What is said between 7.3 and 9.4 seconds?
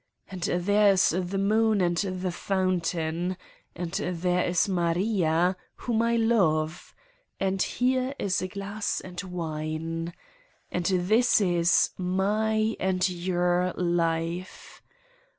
And here is a glass and